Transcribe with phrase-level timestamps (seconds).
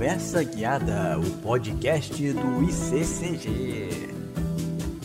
[0.00, 3.90] Conversa Guiada, o podcast do ICCG.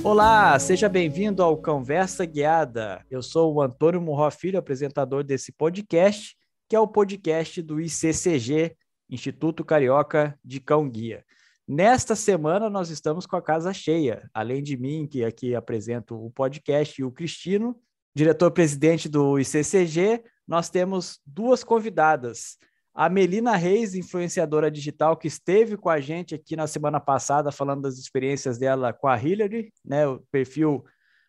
[0.01, 3.05] Olá, seja bem-vindo ao Conversa Guiada.
[3.11, 6.37] Eu sou o Antônio Murró Filho, apresentador desse podcast,
[6.69, 8.73] que é o podcast do ICCG,
[9.09, 11.25] Instituto Carioca de Cão Guia.
[11.67, 16.31] Nesta semana nós estamos com a casa cheia, além de mim, que aqui apresento o
[16.31, 17.75] podcast, e o Cristino,
[18.15, 22.57] diretor-presidente do ICCG, nós temos duas convidadas.
[22.97, 27.81] A Melina Reis, influenciadora digital, que esteve com a gente aqui na semana passada, falando
[27.81, 30.07] das experiências dela com a Hillary, né?
[30.07, 30.81] O perfil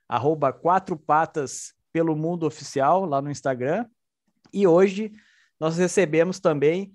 [0.08, 3.84] arroba quatro patas pelo mundo oficial lá no Instagram.
[4.52, 5.10] E hoje
[5.58, 6.94] nós recebemos também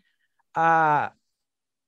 [0.56, 1.12] a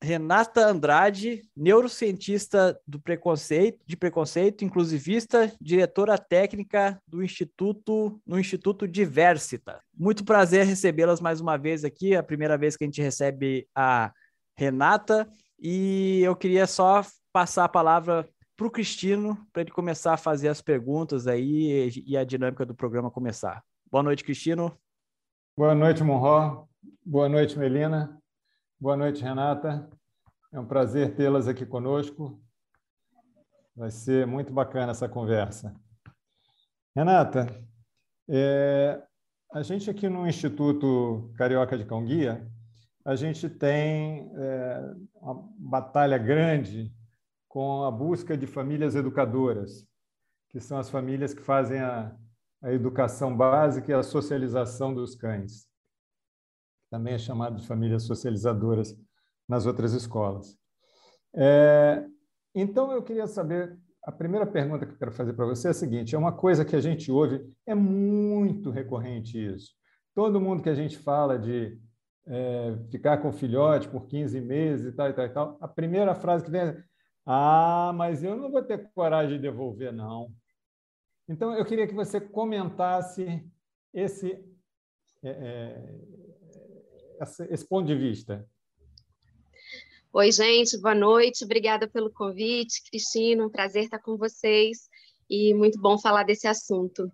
[0.04, 9.80] Renata Andrade, neurocientista do preconceito, de preconceito, inclusivista, diretora técnica do Instituto, no Instituto Diversita.
[9.98, 13.66] Muito prazer recebê-las mais uma vez aqui, é a primeira vez que a gente recebe
[13.74, 14.12] a
[14.58, 15.26] Renata,
[15.58, 20.50] e eu queria só passar a palavra para o Cristino, para ele começar a fazer
[20.50, 23.64] as perguntas aí e a dinâmica do programa começar.
[23.90, 24.78] Boa noite, Cristino.
[25.58, 26.68] Boa noite, Monró.
[27.06, 28.22] Boa noite, Melina.
[28.84, 29.90] Boa noite, Renata.
[30.52, 32.38] É um prazer tê-las aqui conosco.
[33.74, 35.74] Vai ser muito bacana essa conversa.
[36.94, 37.48] Renata,
[38.28, 39.02] é,
[39.54, 42.46] a gente aqui no Instituto Carioca de Cão Guia,
[43.06, 46.94] a gente tem é, uma batalha grande
[47.48, 49.88] com a busca de famílias educadoras,
[50.50, 52.14] que são as famílias que fazem a,
[52.62, 55.72] a educação básica e a socialização dos cães
[56.94, 58.96] também é chamado de famílias socializadoras
[59.50, 60.56] nas outras escolas.
[61.36, 62.06] É,
[62.54, 65.74] então, eu queria saber, a primeira pergunta que eu quero fazer para você é a
[65.74, 69.72] seguinte, é uma coisa que a gente ouve, é muito recorrente isso.
[70.14, 71.82] Todo mundo que a gente fala de
[72.28, 75.68] é, ficar com o filhote por 15 meses e tal, e tal, e tal, a
[75.68, 76.84] primeira frase que vem é,
[77.26, 80.32] ah, mas eu não vou ter coragem de devolver, não.
[81.28, 83.44] Então, eu queria que você comentasse
[83.92, 84.34] esse,
[85.24, 86.23] é, é
[87.50, 88.48] esse ponto de vista?
[90.14, 91.44] Oi, gente, boa noite.
[91.44, 93.46] Obrigada pelo convite, Cristina.
[93.46, 94.88] Um prazer estar com vocês
[95.30, 97.12] e muito bom falar desse assunto.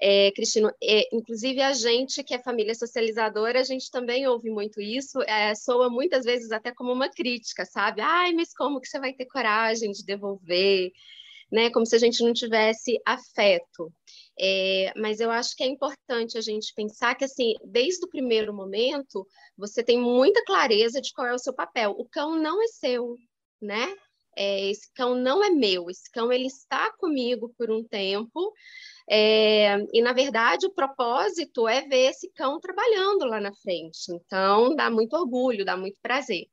[0.00, 4.80] É, Cristino, é, inclusive a gente que é família socializadora, a gente também ouve muito
[4.80, 8.00] isso, é, soa muitas vezes até como uma crítica, sabe?
[8.00, 10.90] Ai, mas como que você vai ter coragem de devolver?
[11.52, 11.70] Né?
[11.70, 13.92] Como se a gente não tivesse afeto.
[14.40, 18.54] É, mas eu acho que é importante a gente pensar que, assim, desde o primeiro
[18.54, 19.26] momento,
[19.56, 21.90] você tem muita clareza de qual é o seu papel.
[21.98, 23.16] O cão não é seu,
[23.60, 23.94] né?
[24.36, 28.52] É, esse cão não é meu, esse cão ele está comigo por um tempo,
[29.10, 34.10] é, e na verdade o propósito é ver esse cão trabalhando lá na frente.
[34.10, 36.46] Então dá muito orgulho, dá muito prazer.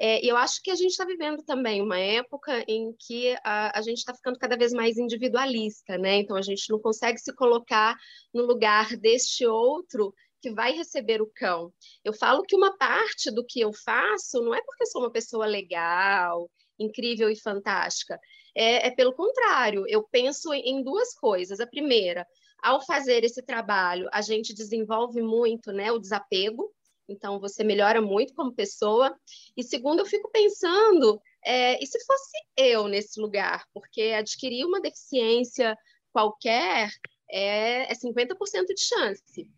[0.00, 3.82] É, eu acho que a gente está vivendo também uma época em que a, a
[3.82, 6.18] gente está ficando cada vez mais individualista, né?
[6.18, 7.96] Então a gente não consegue se colocar
[8.32, 11.72] no lugar deste outro que vai receber o cão.
[12.04, 15.46] Eu falo que uma parte do que eu faço não é porque sou uma pessoa
[15.46, 16.48] legal,
[16.78, 18.18] incrível e fantástica.
[18.54, 21.58] É, é pelo contrário, eu penso em duas coisas.
[21.58, 22.24] A primeira,
[22.62, 26.72] ao fazer esse trabalho, a gente desenvolve muito né, o desapego,
[27.08, 29.18] então você melhora muito como pessoa.
[29.56, 33.64] E segundo, eu fico pensando, é, e se fosse eu nesse lugar?
[33.72, 35.76] Porque adquirir uma deficiência
[36.12, 36.90] qualquer
[37.30, 39.50] é, é 50% de chance,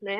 [0.00, 0.18] né?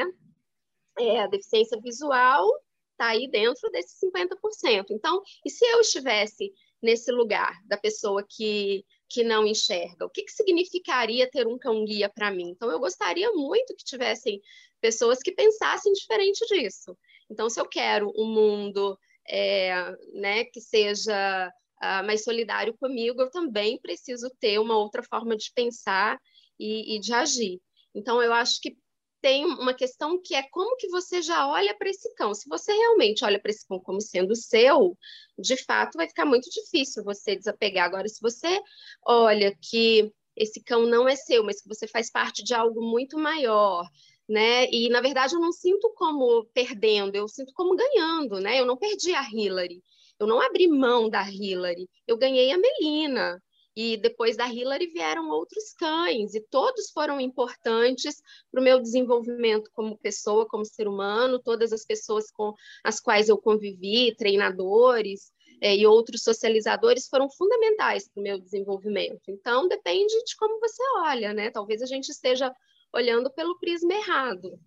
[0.98, 2.48] É, a deficiência visual
[2.92, 4.86] está aí dentro desses 50%.
[4.90, 6.52] Então, e se eu estivesse
[6.82, 10.04] nesse lugar da pessoa que, que não enxerga?
[10.04, 12.50] O que, que significaria ter um cão-guia para mim?
[12.50, 14.40] Então, eu gostaria muito que tivessem
[14.80, 16.96] pessoas que pensassem diferente disso.
[17.30, 21.52] Então, se eu quero um mundo é, né, que seja
[21.82, 26.18] uh, mais solidário comigo, eu também preciso ter uma outra forma de pensar
[26.58, 27.60] e, e de agir.
[27.94, 28.76] Então, eu acho que
[29.20, 32.34] tem uma questão que é como que você já olha para esse cão.
[32.34, 34.96] Se você realmente olha para esse cão como sendo seu,
[35.38, 37.86] de fato vai ficar muito difícil você desapegar.
[37.86, 38.60] Agora, se você
[39.06, 43.18] olha que esse cão não é seu, mas que você faz parte de algo muito
[43.18, 43.88] maior,
[44.28, 44.66] né?
[44.70, 48.60] E na verdade eu não sinto como perdendo, eu sinto como ganhando, né?
[48.60, 49.82] Eu não perdi a Hillary,
[50.18, 53.42] eu não abri mão da Hillary, eu ganhei a Melina.
[53.76, 59.70] E depois da Hillary vieram outros cães, e todos foram importantes para o meu desenvolvimento
[59.74, 65.30] como pessoa, como ser humano, todas as pessoas com as quais eu convivi, treinadores,
[65.60, 69.22] é, e outros socializadores foram fundamentais para o meu desenvolvimento.
[69.28, 71.50] Então, depende de como você olha, né?
[71.50, 72.52] Talvez a gente esteja
[72.92, 74.58] olhando pelo prisma errado.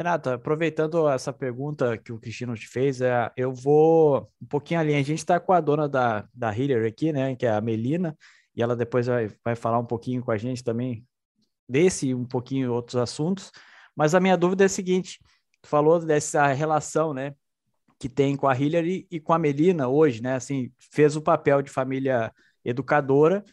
[0.00, 4.94] Renata, aproveitando essa pergunta que o Cristino te fez, é, eu vou um pouquinho ali.
[4.94, 8.16] A gente está com a dona da, da Hiller aqui, né, que é a Melina,
[8.56, 11.04] e ela depois vai, vai falar um pouquinho com a gente também
[11.68, 13.52] desse e um pouquinho outros assuntos.
[13.94, 15.18] Mas a minha dúvida é a seguinte:
[15.60, 17.34] tu falou dessa relação, né,
[17.98, 20.34] que tem com a Hillary e com a Melina hoje, né?
[20.34, 22.32] Assim, fez o papel de família
[22.64, 23.44] educadora,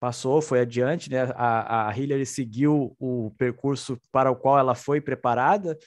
[0.00, 1.24] passou, foi adiante, né?
[1.34, 5.78] A, a Hillary seguiu o percurso para o qual ela foi preparada.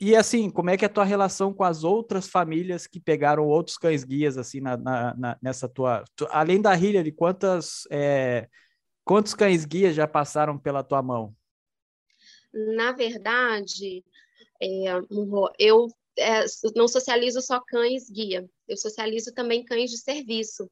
[0.00, 3.44] E assim, como é que é a tua relação com as outras famílias que pegaram
[3.44, 8.48] outros cães guias assim na, na, na nessa tua, tu, além da Hillary, quantas é,
[9.04, 11.34] quantos cães guias já passaram pela tua mão?
[12.52, 14.04] Na verdade,
[14.62, 14.92] é,
[15.58, 16.44] eu é,
[16.76, 20.70] não socializo só cães guia, eu socializo também cães de serviço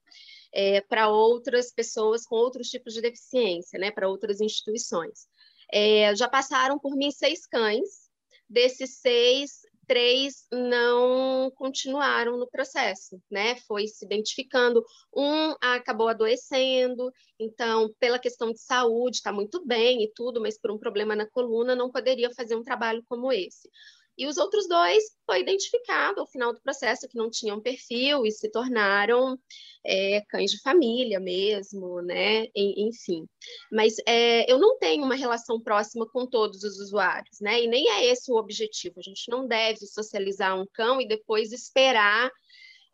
[0.52, 5.26] é, para outras pessoas com outros tipos de deficiência, né, para outras instituições.
[5.72, 8.08] É, já passaram por mim seis cães,
[8.48, 13.56] desses seis, três não continuaram no processo, né?
[13.66, 14.84] Foi se identificando,
[15.14, 20.70] um acabou adoecendo, então, pela questão de saúde, está muito bem e tudo, mas por
[20.70, 23.70] um problema na coluna não poderia fazer um trabalho como esse.
[24.16, 28.30] E os outros dois foi identificado ao final do processo que não tinham perfil e
[28.30, 29.38] se tornaram
[29.84, 32.46] é, cães de família mesmo, né?
[32.54, 33.26] Enfim.
[33.70, 37.62] Mas é, eu não tenho uma relação próxima com todos os usuários, né?
[37.62, 38.98] E nem é esse o objetivo.
[38.98, 42.30] A gente não deve socializar um cão e depois esperar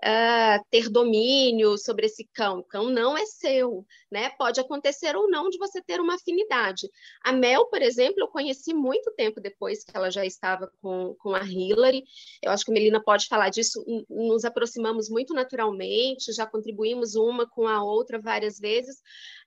[0.05, 2.59] uh, ter domínio sobre esse cão.
[2.59, 4.31] O cão não é seu, né?
[4.31, 6.89] Pode acontecer ou não de você ter uma afinidade.
[7.23, 11.35] A Mel, por exemplo, eu conheci muito tempo depois que ela já estava com, com
[11.35, 12.05] a Hillary.
[12.43, 13.85] Eu acho que a Melina pode falar disso.
[14.09, 18.97] Nos aproximamos muito naturalmente, já contribuímos uma com a outra várias vezes,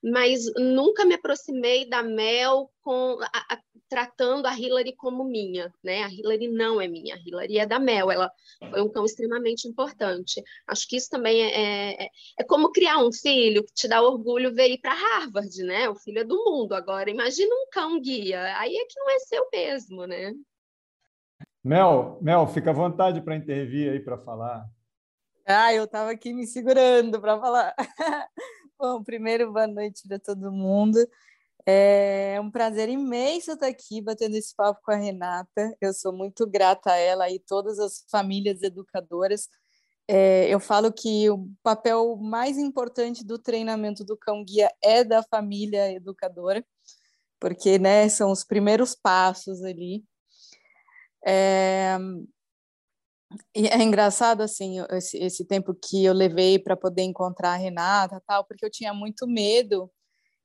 [0.06, 3.60] mas nunca me aproximei da Mel com a, a,
[3.90, 6.04] tratando a Hillary como minha, né?
[6.04, 8.32] A Hillary não é minha, a Hillary é da Mel, ela
[8.70, 10.44] foi um cão extremamente importante.
[10.68, 12.10] Acho que isso também é, é,
[12.40, 15.90] é como criar um filho que te dá orgulho ver ir para Harvard, né?
[15.90, 16.74] O filho é do mundo.
[16.74, 20.34] Agora, imagina um cão guia, aí é que não é seu mesmo, né?
[21.64, 24.70] Mel, Mel, fica à vontade para intervir aí para falar.
[25.48, 27.76] Ah, eu estava aqui me segurando para falar.
[28.78, 30.98] Bom, primeiro, boa noite para todo mundo.
[31.66, 35.76] É um prazer imenso estar aqui batendo esse papo com a Renata.
[35.80, 39.48] Eu sou muito grata a ela e todas as famílias educadoras.
[40.10, 45.24] É, eu falo que o papel mais importante do treinamento do cão guia é da
[45.24, 46.66] família educadora,
[47.40, 50.04] porque né, são os primeiros passos ali.
[51.26, 51.98] É,
[53.56, 58.22] e é engraçado assim esse, esse tempo que eu levei para poder encontrar a Renata
[58.26, 59.90] tal porque eu tinha muito medo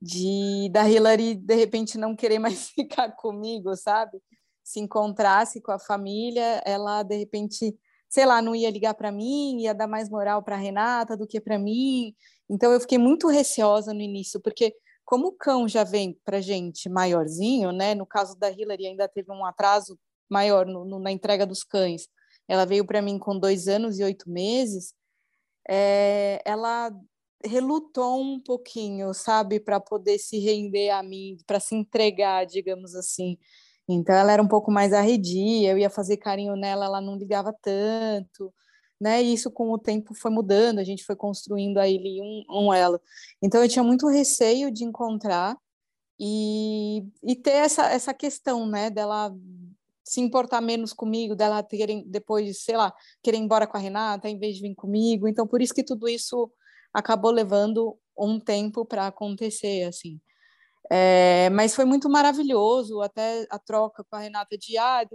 [0.00, 4.18] de da Hillary de repente não querer mais ficar comigo sabe?
[4.64, 7.76] Se encontrasse com a família ela de repente
[8.08, 11.40] sei lá não ia ligar para mim ia dar mais moral para Renata do que
[11.40, 12.14] para mim.
[12.48, 14.74] Então eu fiquei muito receosa no início porque
[15.04, 19.30] como o cão já vem para gente maiorzinho né no caso da Hillary ainda teve
[19.30, 19.98] um atraso
[20.30, 22.08] maior no, no, na entrega dos cães
[22.50, 24.92] ela veio para mim com dois anos e oito meses,
[25.68, 26.90] é, ela
[27.44, 33.38] relutou um pouquinho, sabe, para poder se render a mim, para se entregar, digamos assim.
[33.88, 37.54] Então ela era um pouco mais arredia, eu ia fazer carinho nela, ela não ligava
[37.62, 38.52] tanto,
[39.00, 39.22] né?
[39.22, 43.00] E isso com o tempo foi mudando, a gente foi construindo aí um, um elo.
[43.40, 45.56] Então eu tinha muito receio de encontrar
[46.18, 49.32] e, e ter essa, essa questão, né, dela
[50.10, 54.28] se importar menos comigo, dela terem depois, sei lá, querer ir embora com a Renata
[54.28, 55.28] em vez de vir comigo.
[55.28, 56.50] Então, por isso que tudo isso
[56.92, 60.20] acabou levando um tempo para acontecer, assim.
[60.90, 65.06] É, mas foi muito maravilhoso, até a troca com a Renata de, ah,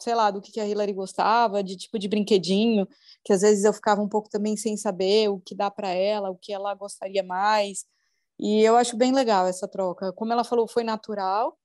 [0.00, 2.86] sei lá, do que, a Hilary gostava, de tipo de brinquedinho,
[3.24, 6.30] que às vezes eu ficava um pouco também sem saber o que dá para ela,
[6.30, 7.84] o que ela gostaria mais.
[8.38, 10.12] E eu acho bem legal essa troca.
[10.12, 11.58] Como ela falou, foi natural,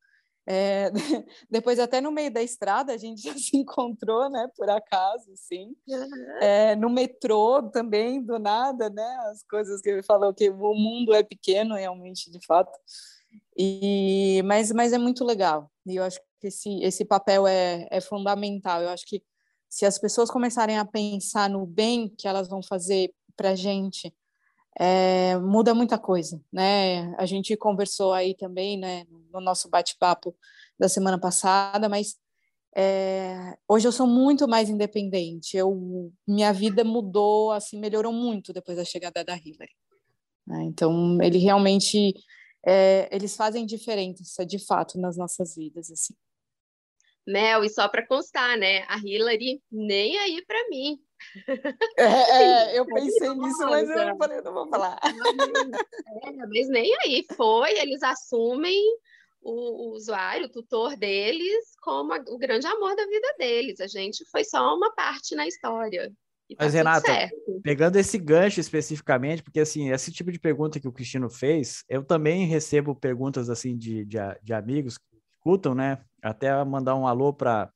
[0.47, 0.91] é,
[1.49, 5.75] depois, até no meio da estrada, a gente já se encontrou, né, por acaso, sim.
[6.41, 11.13] É, no metrô também, do nada, né, as coisas que ele falou, que o mundo
[11.13, 12.71] é pequeno, realmente, de fato.
[13.57, 15.71] E, mas, mas é muito legal.
[15.85, 18.81] E eu acho que esse, esse papel é, é fundamental.
[18.81, 19.23] Eu acho que
[19.69, 24.13] se as pessoas começarem a pensar no bem que elas vão fazer para a gente,
[24.79, 27.13] é, muda muita coisa, né?
[27.17, 30.35] A gente conversou aí também, né, no nosso bate-papo
[30.79, 32.15] da semana passada, mas
[32.75, 35.57] é, hoje eu sou muito mais independente.
[35.57, 39.75] Eu, minha vida mudou, assim, melhorou muito depois da chegada da Hillary.
[40.47, 40.63] Né?
[40.63, 42.13] Então, ele realmente,
[42.65, 46.13] é, eles fazem diferença, de fato, nas nossas vidas, assim.
[47.27, 48.83] Mel, e só para constar, né?
[48.87, 50.99] A Hillary nem aí para mim.
[51.97, 54.97] É, é, eu pensei nisso, mas eu falei, não vou falar.
[55.03, 58.79] É, mas nem aí foi, eles assumem
[59.41, 63.79] o, o usuário, o tutor deles, como a, o grande amor da vida deles.
[63.79, 66.11] A gente foi só uma parte na história.
[66.57, 67.61] Tá Mas, Renata, certo.
[67.63, 72.03] pegando esse gancho especificamente, porque assim, esse tipo de pergunta que o Cristino fez, eu
[72.03, 76.03] também recebo perguntas assim de, de, de amigos que escutam, né?
[76.21, 77.71] Até mandar um alô para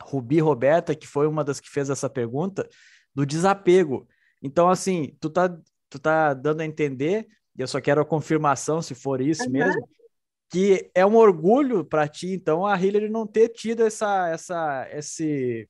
[0.00, 2.68] Rubi Roberta, que foi uma das que fez essa pergunta,
[3.14, 4.06] do desapego.
[4.42, 5.48] Então, assim, tu tá,
[5.88, 7.26] tu tá dando a entender,
[7.56, 9.52] e eu só quero a confirmação, se for isso uhum.
[9.52, 9.88] mesmo,
[10.50, 15.68] que é um orgulho para ti, então, a Hillary não ter tido essa, essa, esse,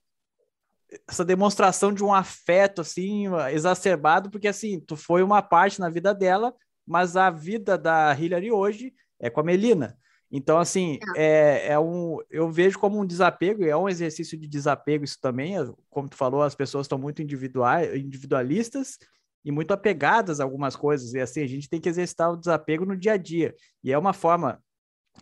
[1.09, 6.15] essa demonstração de um afeto assim exacerbado, porque assim, tu foi uma parte na vida
[6.15, 6.55] dela,
[6.87, 9.97] mas a vida da Hillary hoje é com a Melina.
[10.31, 11.13] Então, assim, tá.
[11.17, 15.55] é, é um, eu vejo como um desapego, é um exercício de desapego isso também,
[15.89, 18.99] como tu falou, as pessoas estão muito individuais, individualistas
[19.45, 22.85] e muito apegadas a algumas coisas, e assim, a gente tem que exercitar o desapego
[22.85, 23.55] no dia a dia,
[23.85, 24.61] e é uma forma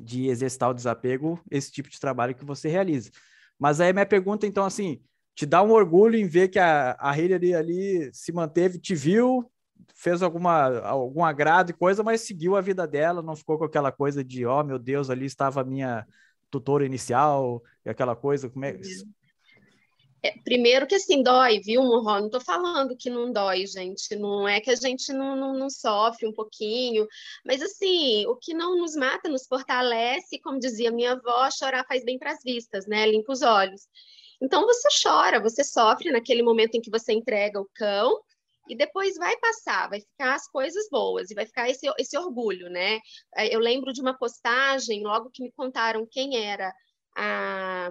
[0.00, 3.10] de exercitar o desapego, esse tipo de trabalho que você realiza.
[3.58, 5.00] Mas aí minha pergunta, então, assim,
[5.34, 9.50] te dá um orgulho em ver que a, a Hillary ali se manteve, te viu,
[9.94, 13.90] fez alguma, algum agrado e coisa, mas seguiu a vida dela, não ficou com aquela
[13.90, 16.06] coisa de, ó, oh, meu Deus, ali estava a minha
[16.50, 18.78] tutora inicial, e aquela coisa, como é...
[20.22, 22.20] é primeiro que assim, dói, viu, Murro?
[22.20, 24.14] Não tô falando que não dói, gente.
[24.16, 27.06] Não é que a gente não, não, não, sofre um pouquinho,
[27.44, 32.04] mas assim, o que não nos mata nos fortalece, como dizia minha avó, chorar faz
[32.04, 33.06] bem para as vistas, né?
[33.06, 33.88] Limpa os olhos.
[34.40, 38.20] Então você chora, você sofre naquele momento em que você entrega o cão,
[38.68, 42.68] e depois vai passar, vai ficar as coisas boas e vai ficar esse, esse orgulho,
[42.70, 42.98] né?
[43.50, 46.72] Eu lembro de uma postagem, logo que me contaram quem era
[47.16, 47.90] a,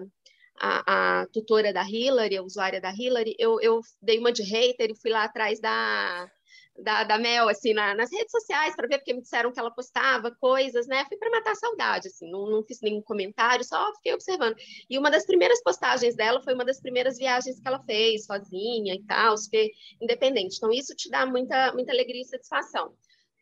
[0.59, 4.89] a, a tutora da Hillary, a usuária da Hillary, eu, eu dei uma de hater
[4.91, 6.29] e fui lá atrás da,
[6.77, 9.71] da, da Mel, assim, na, nas redes sociais, para ver, porque me disseram que ela
[9.71, 11.05] postava coisas, né?
[11.07, 14.55] Fui para matar a saudade, assim, não, não fiz nenhum comentário, só fiquei observando.
[14.89, 18.95] E uma das primeiras postagens dela foi uma das primeiras viagens que ela fez, sozinha
[18.95, 19.69] e tal, super
[20.01, 20.57] independente.
[20.57, 22.93] Então, isso te dá muita, muita alegria e satisfação.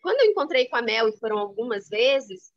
[0.01, 2.51] Quando eu encontrei com a Mel, e foram algumas vezes,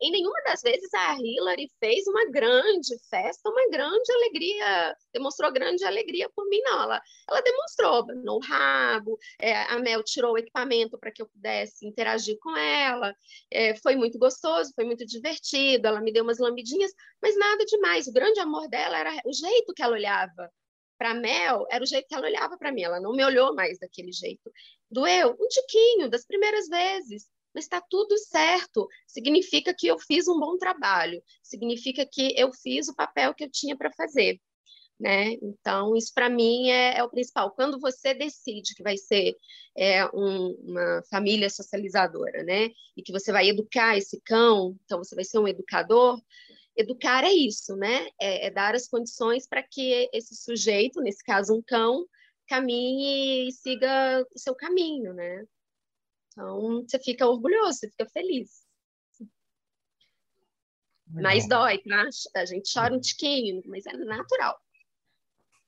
[0.00, 5.84] em nenhuma das vezes a Hillary fez uma grande festa, uma grande alegria, demonstrou grande
[5.84, 6.82] alegria por mim, não.
[6.82, 11.86] Ela, ela demonstrou no rabo, é, a Mel tirou o equipamento para que eu pudesse
[11.86, 13.14] interagir com ela.
[13.50, 15.86] É, foi muito gostoso, foi muito divertido.
[15.86, 18.06] Ela me deu umas lambidinhas, mas nada demais.
[18.06, 20.50] O grande amor dela era o jeito que ela olhava
[20.98, 22.82] para Mel, era o jeito que ela olhava para mim.
[22.82, 24.50] Ela não me olhou mais daquele jeito.
[24.90, 28.88] Doeu um tiquinho das primeiras vezes mas está tudo certo.
[29.06, 33.50] Significa que eu fiz um bom trabalho, significa que eu fiz o papel que eu
[33.50, 34.40] tinha para fazer.
[34.98, 35.32] Né?
[35.42, 37.50] Então, isso para mim é, é, o principal.
[37.50, 39.36] Quando você decide que vai ser
[39.76, 42.70] é, um, uma família socializadora, né?
[42.96, 46.22] E que você vai educar esse cão, então você vai ser um educador.
[46.76, 48.06] Educar é isso, né?
[48.20, 52.06] É, é dar as condições para que esse sujeito, nesse caso um cão,
[52.46, 55.44] caminhe e siga o seu caminho, né?
[56.34, 58.64] Então, você fica orgulhoso, você fica feliz.
[61.08, 61.22] Legal.
[61.22, 62.04] Mas dói, tá?
[62.36, 64.58] A gente chora um tiquinho, mas é natural.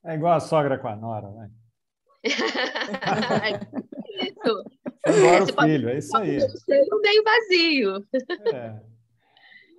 [0.04, 1.50] É igual a sogra com a nora, né?
[4.22, 4.64] isso.
[5.06, 6.38] Embora o filho, é isso aí.
[6.92, 8.04] Um meio vazio.
[8.52, 8.80] É.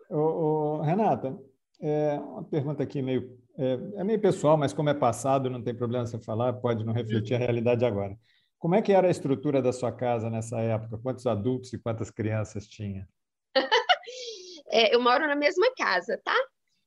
[0.10, 1.38] O, Renata,
[1.82, 5.74] é uma pergunta aqui meio é, é, meio pessoal, mas como é passado, não tem
[5.74, 8.16] problema você falar, pode não refletir a realidade agora.
[8.60, 10.98] Como é que era a estrutura da sua casa nessa época?
[10.98, 13.08] Quantos adultos e quantas crianças tinha?
[14.72, 16.36] é, eu moro na mesma casa, tá?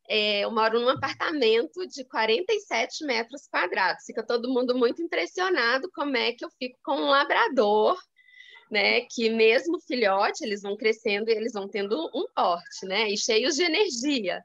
[0.09, 4.05] É, eu moro num apartamento de 47 metros quadrados.
[4.05, 7.97] Fica todo mundo muito impressionado como é que eu fico com um labrador,
[8.69, 9.03] né?
[9.03, 13.09] Que mesmo filhote, eles vão crescendo e eles vão tendo um porte, né?
[13.09, 14.43] E cheios de energia.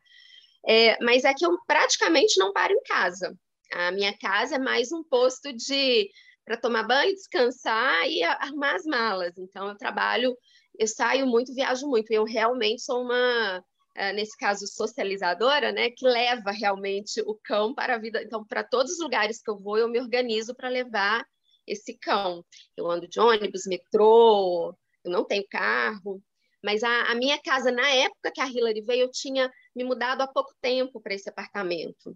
[0.67, 3.35] É, mas é que eu praticamente não paro em casa.
[3.73, 6.07] A minha casa é mais um posto de
[6.45, 9.35] para tomar banho, descansar e arrumar as malas.
[9.37, 10.37] Então, eu trabalho,
[10.77, 12.11] eu saio muito, viajo muito.
[12.11, 13.63] Eu realmente sou uma,
[13.95, 18.21] eh, nesse caso, socializadora, né, que leva realmente o cão para a vida.
[18.21, 21.25] Então, para todos os lugares que eu vou, eu me organizo para levar
[21.65, 22.45] esse cão.
[22.77, 26.21] Eu ando de ônibus, metrô, eu não tenho carro.
[26.63, 30.21] Mas a, a minha casa, na época que a Hillary veio, eu tinha me mudado
[30.21, 32.15] há pouco tempo para esse apartamento.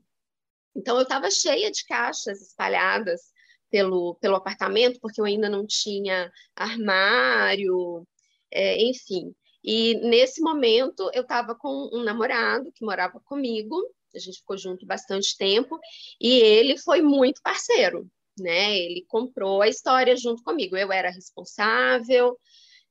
[0.76, 3.22] Então, eu estava cheia de caixas espalhadas
[3.70, 8.06] pelo, pelo apartamento, porque eu ainda não tinha armário,
[8.52, 9.34] é, enfim.
[9.64, 13.76] E nesse momento eu estava com um namorado que morava comigo,
[14.16, 15.78] a gente ficou junto bastante tempo,
[16.20, 18.08] e ele foi muito parceiro,
[18.40, 18.78] né?
[18.78, 20.76] Ele comprou a história junto comigo.
[20.76, 22.38] Eu era responsável,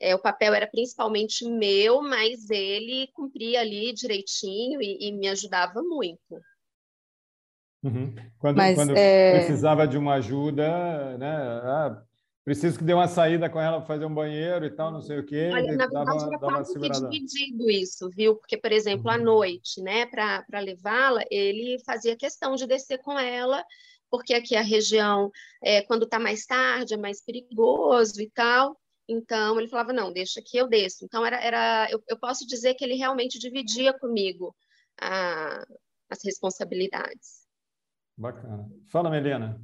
[0.00, 5.82] é, o papel era principalmente meu, mas ele cumpria ali direitinho e, e me ajudava
[5.82, 6.40] muito.
[7.82, 8.14] Uhum.
[8.38, 9.38] Quando, mas, quando é...
[9.38, 11.36] precisava de uma ajuda, né?
[11.62, 12.02] Ah,
[12.44, 15.18] preciso que dê uma saída com ela para fazer um banheiro e tal, não sei
[15.18, 15.50] o quê.
[15.52, 18.36] Olha, na verdade, dava, era quase que dividido isso, viu?
[18.36, 19.12] Porque, por exemplo, uhum.
[19.12, 23.62] à noite, né, para levá-la, ele fazia questão de descer com ela,
[24.10, 25.30] porque aqui a região,
[25.62, 28.76] é, quando está mais tarde, é mais perigoso e tal.
[29.06, 31.04] Então, ele falava, não, deixa que eu desço.
[31.04, 34.54] Então, era, era eu, eu posso dizer que ele realmente dividia comigo
[35.00, 35.64] a,
[36.10, 37.47] as responsabilidades.
[38.18, 38.68] Bacana.
[38.88, 39.60] Fala, Melena.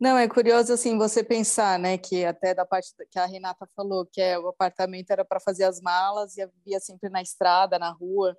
[0.00, 4.06] Não, é curioso assim você pensar, né, que até da parte que a Renata falou,
[4.06, 7.90] que é o apartamento era para fazer as malas e via sempre na estrada, na
[7.90, 8.36] rua.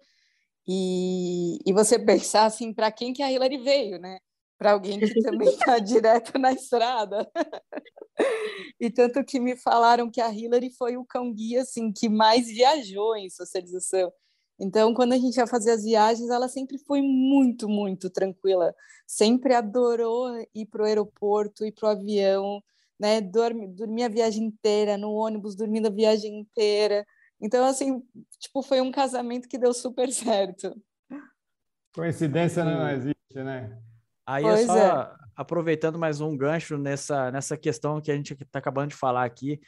[0.68, 4.20] E, e você pensar assim, para quem que a Hillary veio, né?
[4.58, 7.30] Para alguém que também está direto na estrada.
[8.80, 12.48] e tanto que me falaram que a Hillary foi o cão guia assim que mais
[12.48, 14.12] viajou em socialização.
[14.60, 18.74] Então, quando a gente ia fazer as viagens, ela sempre foi muito, muito tranquila.
[19.06, 22.64] Sempre adorou ir para o aeroporto, ir para o avião,
[23.00, 23.22] né?
[23.22, 27.06] Dormir, dormir a viagem inteira no ônibus, dormindo a viagem inteira.
[27.40, 28.02] Então, assim,
[28.40, 30.76] tipo, foi um casamento que deu super certo.
[31.94, 33.80] Coincidência não existe, né?
[34.26, 35.16] Aí é pois é só é.
[35.36, 39.62] aproveitando mais um gancho nessa, nessa questão que a gente está acabando de falar aqui,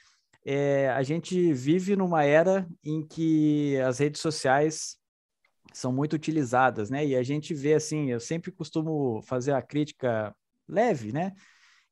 [0.52, 4.98] é, a gente vive numa era em que as redes sociais
[5.72, 7.06] são muito utilizadas, né?
[7.06, 10.36] E a gente vê assim, eu sempre costumo fazer a crítica
[10.68, 11.34] leve, né?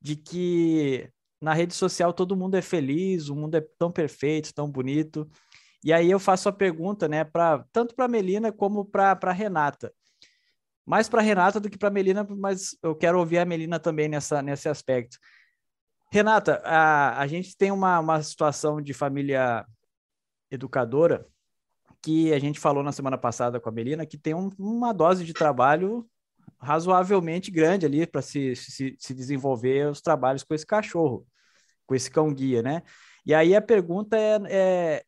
[0.01, 1.07] De que
[1.39, 5.29] na rede social todo mundo é feliz, o mundo é tão perfeito, tão bonito.
[5.83, 9.93] E aí eu faço a pergunta, né, para tanto para Melina como para Renata.
[10.83, 14.41] Mais para Renata do que para Melina, mas eu quero ouvir a Melina também nessa
[14.41, 15.19] nesse aspecto.
[16.09, 19.65] Renata, a, a gente tem uma, uma situação de família
[20.49, 21.25] educadora
[22.01, 25.25] que a gente falou na semana passada com a Melina, que tem um, uma dose
[25.25, 26.07] de trabalho
[26.59, 31.27] razoavelmente grande ali para se, se, se, desenvolver os trabalhos com esse cachorro,
[31.85, 32.81] com esse cão guia, né?
[33.25, 35.03] E aí a pergunta é, é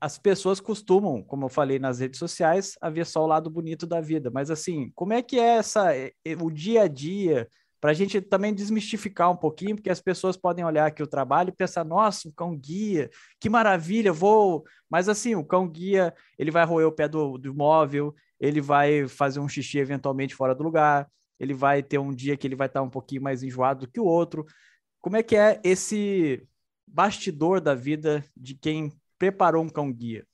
[0.00, 3.86] as pessoas costumam, como eu falei nas redes sociais, a ver só o lado bonito
[3.86, 5.92] da vida, mas assim, como é que é essa
[6.42, 7.48] o dia a dia
[7.84, 11.50] para a gente também desmistificar um pouquinho, porque as pessoas podem olhar aqui o trabalho
[11.50, 14.64] e pensar, nossa, o cão guia, que maravilha, vou.
[14.88, 19.06] Mas assim, o cão guia, ele vai roer o pé do, do móvel, ele vai
[19.06, 21.06] fazer um xixi eventualmente fora do lugar,
[21.38, 24.00] ele vai ter um dia que ele vai estar um pouquinho mais enjoado do que
[24.00, 24.46] o outro.
[24.98, 26.42] Como é que é esse
[26.86, 30.26] bastidor da vida de quem preparou um cão guia?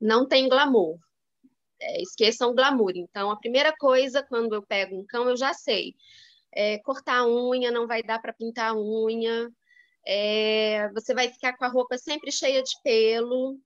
[0.00, 0.98] Não tem glamour.
[1.78, 2.92] É, esqueçam o glamour.
[2.96, 5.94] Então, a primeira coisa, quando eu pego um cão, eu já sei
[6.52, 9.50] é, cortar a unha, não vai dar para pintar a unha,
[10.06, 13.58] é, você vai ficar com a roupa sempre cheia de pelo.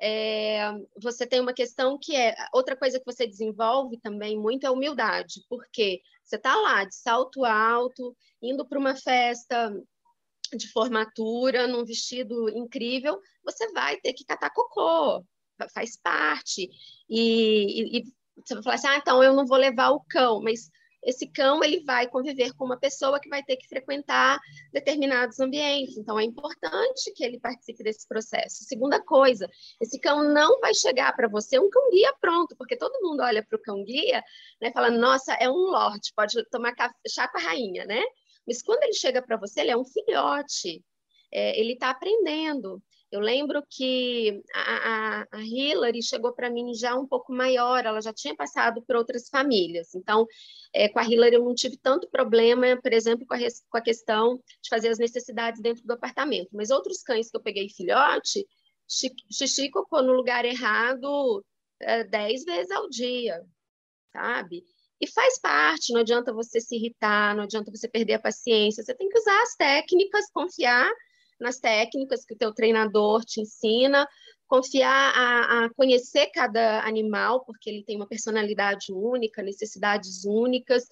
[0.00, 4.70] É, você tem uma questão que é outra coisa que você desenvolve também muito é
[4.70, 9.72] humildade, porque você está lá de salto alto, indo para uma festa
[10.56, 15.24] de formatura, num vestido incrível, você vai ter que catar cocô,
[15.74, 16.70] faz parte.
[17.08, 18.04] E, e, e
[18.44, 20.70] você vai falar assim: ah, então eu não vou levar o cão, mas
[21.08, 24.38] esse cão ele vai conviver com uma pessoa que vai ter que frequentar
[24.70, 25.96] determinados ambientes.
[25.96, 28.64] Então, é importante que ele participe desse processo.
[28.64, 29.48] Segunda coisa,
[29.80, 33.42] esse cão não vai chegar para você um cão guia pronto, porque todo mundo olha
[33.42, 34.22] para o cão guia,
[34.60, 36.74] né, falando, nossa, é um lorde, pode tomar
[37.08, 38.02] chá com a rainha, né?
[38.46, 40.84] Mas quando ele chega para você, ele é um filhote,
[41.32, 42.82] é, ele está aprendendo.
[43.10, 48.12] Eu lembro que a, a, Hillary chegou para mim já um pouco maior, ela já
[48.12, 49.94] tinha passado por outras famílias.
[49.94, 50.26] Então,
[50.74, 53.80] é, com a Hillary eu não tive tanto problema, por exemplo, com a, com a
[53.80, 56.50] questão de fazer as necessidades dentro do apartamento.
[56.52, 58.46] Mas outros cães que eu peguei filhote,
[58.86, 61.44] xixi cocô no lugar errado
[61.80, 63.42] é, dez vezes ao dia,
[64.12, 64.64] sabe?
[65.00, 68.94] E faz parte, não adianta você se irritar, não adianta você perder a paciência, você
[68.94, 70.90] tem que usar as técnicas, confiar
[71.40, 74.06] nas técnicas que o teu treinador te ensina,
[74.46, 80.88] confiar a, a, conhecer cada animal, porque ele tem uma personalidade única, necessidades únicas.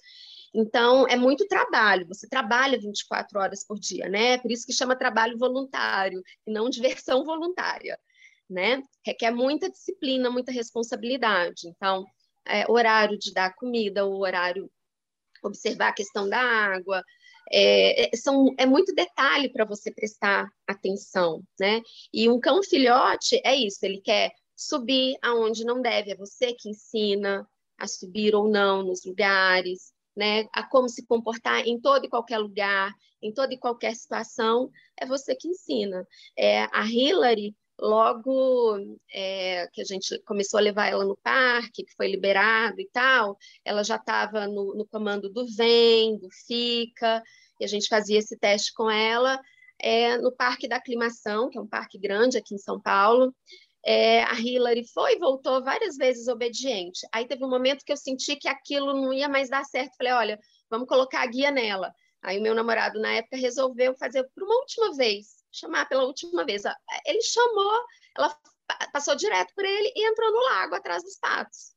[0.53, 2.07] Então, é muito trabalho.
[2.07, 4.37] Você trabalha 24 horas por dia, né?
[4.37, 7.99] Por isso que chama trabalho voluntário e não diversão voluntária,
[8.49, 8.81] né?
[9.03, 11.67] Requer muita disciplina, muita responsabilidade.
[11.67, 12.05] Então,
[12.45, 14.71] é, horário de dar comida, o horário
[15.43, 17.03] observar a questão da água,
[17.51, 21.81] é, é, são, é muito detalhe para você prestar atenção, né?
[22.13, 26.69] E um cão filhote é isso, ele quer subir aonde não deve, é você que
[26.69, 30.47] ensina, a subir ou não nos lugares, né?
[30.53, 35.05] A como se comportar em todo e qualquer lugar, em toda e qualquer situação, é
[35.05, 36.05] você que ensina.
[36.35, 38.77] É, a Hillary, logo
[39.13, 43.37] é, que a gente começou a levar ela no parque, que foi liberado e tal,
[43.63, 47.21] ela já estava no, no, comando do VEM, do FICA,
[47.59, 49.39] e a gente fazia esse teste com ela
[49.79, 53.33] é, no Parque da Aclimação, que é um parque grande aqui em São Paulo.
[53.85, 57.07] É, a Hillary foi e voltou várias vezes obediente.
[57.13, 59.95] Aí teve um momento que eu senti que aquilo não ia mais dar certo.
[59.97, 61.93] Falei, olha, vamos colocar a guia nela.
[62.21, 66.45] Aí o meu namorado, na época, resolveu fazer por uma última vez, chamar pela última
[66.45, 66.63] vez.
[67.05, 67.85] Ele chamou,
[68.17, 68.35] ela
[68.91, 71.75] passou direto por ele e entrou no lago atrás dos patos.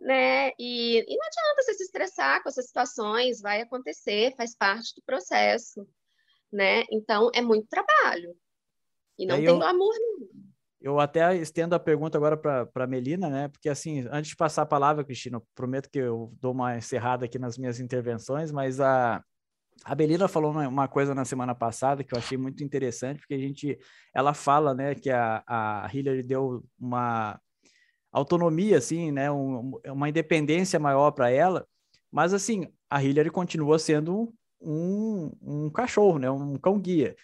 [0.00, 0.50] Né?
[0.58, 5.02] E, e não adianta você se estressar com essas situações, vai acontecer, faz parte do
[5.02, 5.86] processo,
[6.52, 6.82] né?
[6.90, 8.36] Então é muito trabalho
[9.16, 10.28] e não tem eu, glamour nenhum.
[10.80, 13.48] Eu até estendo a pergunta agora para a Melina, né?
[13.48, 17.38] Porque assim, antes de passar a palavra, Cristina, prometo que eu dou uma encerrada aqui
[17.38, 19.22] nas minhas intervenções, mas a
[19.84, 23.38] a Belina falou uma coisa na semana passada que eu achei muito interessante, porque a
[23.38, 23.78] gente,
[24.14, 27.40] ela fala, né, que a, a Hillary deu uma
[28.12, 31.66] autonomia, assim, né, um, uma independência maior para ela,
[32.10, 37.16] mas assim, a Hillary continua sendo um, um cachorro, né, um cão guia.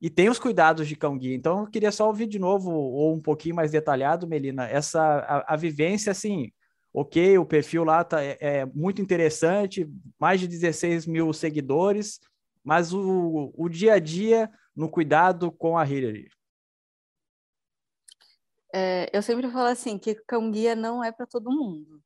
[0.00, 1.34] E tem os cuidados de cão guia.
[1.34, 5.54] Então, eu queria só ouvir de novo, ou um pouquinho mais detalhado, Melina, essa a,
[5.54, 6.50] a vivência, assim,
[6.92, 12.20] ok, o perfil lá tá, é, é, muito interessante, mais de 16 mil seguidores,
[12.62, 16.28] mas o, o dia a dia no cuidado com a Hillary.
[18.74, 22.02] É, eu sempre falo assim que cão guia não é para todo mundo,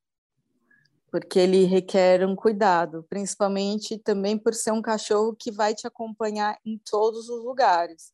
[1.11, 6.59] porque ele requer um cuidado, principalmente também por ser um cachorro que vai te acompanhar
[6.65, 8.13] em todos os lugares.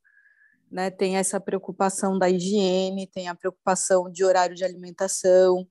[0.70, 0.90] Né?
[0.90, 5.66] Tem essa preocupação da higiene, tem a preocupação de horário de alimentação,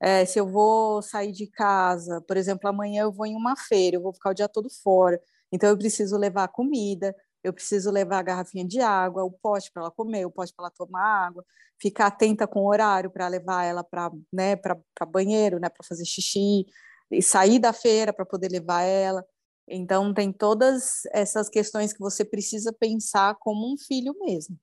[0.00, 3.96] é, se eu vou sair de casa, por exemplo, amanhã eu vou em uma feira,
[3.96, 5.20] eu vou ficar o dia todo fora,
[5.52, 9.82] então eu preciso levar comida, eu preciso levar a garrafinha de água, o pote para
[9.82, 11.44] ela comer, o pote para ela tomar água,
[11.80, 14.56] ficar atenta com o horário para levar ela para né,
[15.08, 16.66] banheiro, né, para fazer xixi,
[17.10, 19.24] e sair da feira para poder levar ela.
[19.68, 24.58] Então tem todas essas questões que você precisa pensar como um filho mesmo,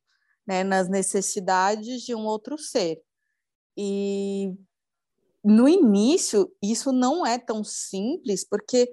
[0.47, 3.01] né, nas necessidades de um outro ser.
[3.77, 4.53] E
[5.43, 8.89] no início, isso não é tão simples, porque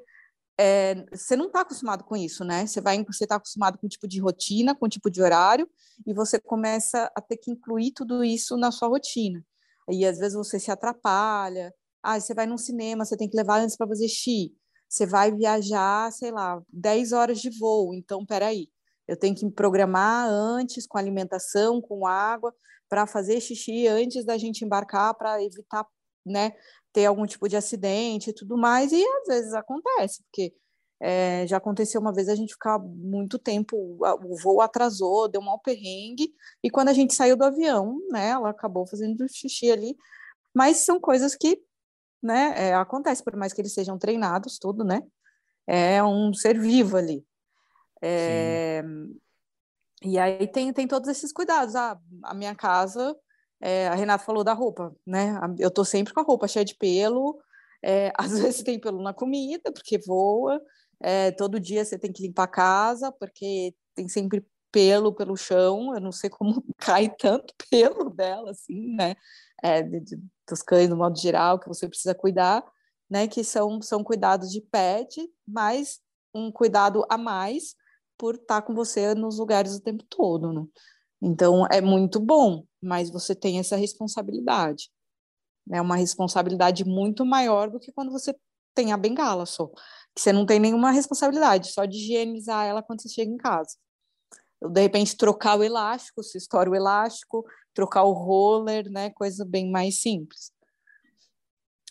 [0.59, 2.67] é, você não está acostumado com isso, né?
[2.67, 5.69] Você vai, você está acostumado com um tipo de rotina, com um tipo de horário,
[6.07, 9.45] e você começa a ter que incluir tudo isso na sua rotina.
[9.91, 11.75] E às vezes você se atrapalha.
[12.03, 14.55] Ah, você vai num cinema, você tem que levar antes para fazer xixi.
[14.89, 17.95] Você vai viajar, sei lá, 10 horas de voo.
[17.95, 18.69] Então, peraí,
[19.09, 22.55] eu tenho que me programar antes com alimentação, com água,
[22.89, 25.85] para fazer xixi antes da gente embarcar, para evitar
[26.25, 26.53] né,
[26.93, 30.55] ter algum tipo de acidente e tudo mais, e às vezes acontece, porque
[31.01, 35.45] é, já aconteceu uma vez a gente ficar muito tempo, o voo atrasou, deu um
[35.45, 36.33] mau perrengue,
[36.63, 39.97] e quando a gente saiu do avião, né, ela acabou fazendo xixi ali,
[40.55, 41.61] mas são coisas que,
[42.23, 45.03] né, é, acontece, por mais que eles sejam treinados, tudo, né,
[45.67, 47.27] é um ser vivo ali.
[48.01, 48.83] É,
[50.05, 51.75] e aí tem, tem todos esses cuidados.
[51.75, 53.17] Ah, a minha casa
[53.65, 55.41] é, a Renata falou da roupa, né?
[55.59, 57.41] Eu tô sempre com a roupa cheia de pelo.
[57.83, 60.61] É, às vezes tem pelo na comida, porque voa.
[61.01, 65.95] É, todo dia você tem que limpar a casa, porque tem sempre pelo pelo chão.
[65.95, 69.15] Eu não sei como cai tanto pelo dela, assim, né?
[69.63, 72.63] É, de, de, dos cães, no modo geral, que você precisa cuidar,
[73.09, 73.27] né?
[73.27, 76.01] Que são, são cuidados de pet, mas
[76.35, 77.75] um cuidado a mais
[78.19, 80.67] por estar com você nos lugares o tempo todo, né?
[81.27, 84.91] Então, é muito bom, mas você tem essa responsabilidade.
[85.73, 88.37] É uma responsabilidade muito maior do que quando você
[88.75, 89.69] tem a bengala só.
[90.15, 93.75] Que você não tem nenhuma responsabilidade, só de higienizar ela quando você chega em casa.
[94.61, 99.09] Eu, de repente, trocar o elástico, se estoura o elástico, trocar o roller, né?
[99.09, 100.53] Coisa bem mais simples.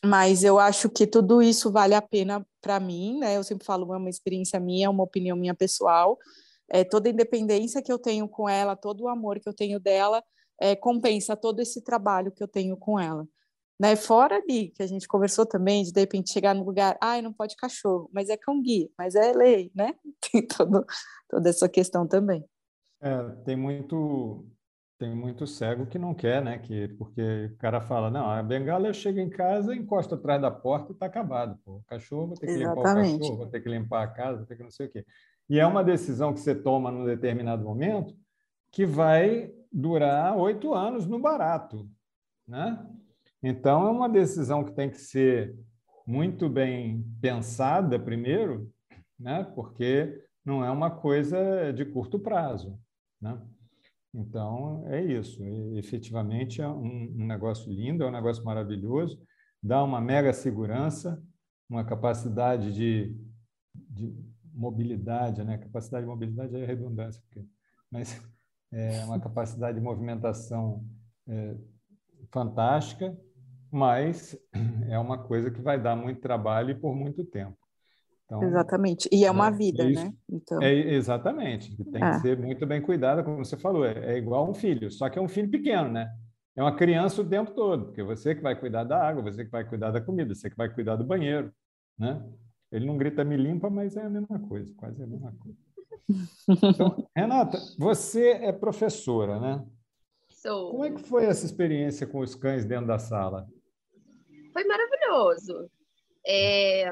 [0.06, 3.36] Mas eu acho que tudo isso vale a pena para mim, né?
[3.36, 6.20] Eu sempre falo, é uma experiência minha, é uma opinião minha pessoal,
[6.70, 9.80] é, toda a independência que eu tenho com ela, todo o amor que eu tenho
[9.80, 10.24] dela,
[10.62, 13.28] é, compensa todo esse trabalho que eu tenho com ela.
[13.80, 13.96] Né?
[13.96, 17.34] Fora ali, que a gente conversou também, de de repente chegar no lugar, ai, não
[17.34, 19.96] pode cachorro, mas é cão guia, mas é lei, né?
[20.32, 20.86] Tem todo,
[21.28, 22.46] toda essa questão também.
[23.02, 24.48] É, tem muito
[24.98, 26.58] tem muito cego que não quer, né?
[26.60, 30.50] Que, porque o cara fala, não, a bengala eu chego em casa, encosto atrás da
[30.50, 31.60] porta e está acabado.
[31.66, 31.74] Pô.
[31.74, 32.78] O cachorro, vou ter que Exatamente.
[32.78, 34.90] limpar o cachorro, vou ter que limpar a casa, vou ter que não sei o
[34.90, 35.06] quê.
[35.50, 38.16] E é uma decisão que você toma num determinado momento
[38.72, 41.90] que vai durar oito anos no barato,
[42.48, 42.86] né?
[43.42, 45.54] Então, é uma decisão que tem que ser
[46.08, 48.72] muito bem pensada primeiro,
[49.20, 49.44] né?
[49.56, 52.80] porque não é uma coisa de curto prazo.
[53.22, 53.38] Né?
[54.14, 55.44] Então, é isso.
[55.44, 59.22] E, efetivamente, é um, um negócio lindo, é um negócio maravilhoso,
[59.62, 61.22] dá uma mega segurança,
[61.70, 63.14] uma capacidade de,
[63.74, 64.16] de
[64.54, 65.58] mobilidade, né?
[65.58, 67.46] Capacidade de mobilidade é redundância, porque,
[67.92, 68.22] mas
[68.72, 70.84] é uma capacidade de movimentação
[71.28, 71.56] é,
[72.32, 73.18] fantástica,
[73.72, 74.38] mas
[74.90, 77.58] é uma coisa que vai dar muito trabalho e por muito tempo.
[78.26, 79.10] Então, exatamente.
[79.12, 80.14] E é uma né, vida, isso, né?
[80.30, 80.62] Então...
[80.62, 81.76] É, exatamente.
[81.86, 82.12] Tem é.
[82.12, 83.86] que ser muito bem cuidada, como você falou.
[83.86, 86.10] É, é igual um filho, só que é um filho pequeno, né?
[86.56, 89.52] É uma criança o tempo todo, porque você que vai cuidar da água, você que
[89.52, 91.52] vai cuidar da comida, você que vai cuidar do banheiro,
[91.98, 92.24] né?
[92.74, 95.58] Ele não grita me limpa, mas é a mesma coisa, quase a mesma coisa.
[96.50, 99.66] Então, Renata, você é professora, né?
[100.30, 100.72] Sou.
[100.72, 103.48] Como é que foi essa experiência com os cães dentro da sala?
[104.52, 105.70] Foi maravilhoso.
[106.28, 106.90] É,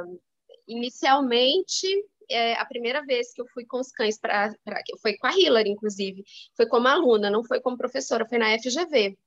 [0.66, 1.88] inicialmente,
[2.30, 4.54] é, a primeira vez que eu fui com os cães para
[5.02, 6.24] foi com a Hillary, inclusive,
[6.56, 9.18] foi como aluna, não foi como professora, foi na FGV.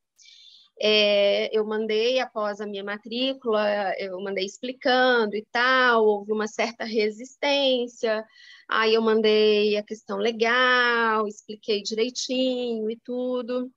[0.81, 6.85] É, eu mandei após a minha matrícula, eu mandei explicando e tal, houve uma certa
[6.85, 8.25] resistência,
[8.69, 13.71] aí eu mandei a questão legal, expliquei direitinho e tudo.